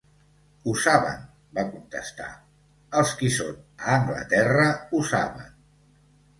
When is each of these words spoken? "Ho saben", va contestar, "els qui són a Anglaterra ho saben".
"Ho 0.67 0.71
saben", 0.85 1.19
va 1.57 1.65
contestar, 1.75 2.31
"els 3.03 3.13
qui 3.21 3.31
són 3.37 3.63
a 3.87 3.95
Anglaterra 4.01 4.69
ho 4.89 5.07
saben". 5.15 5.57